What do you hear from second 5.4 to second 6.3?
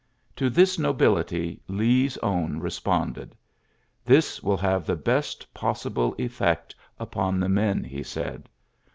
possible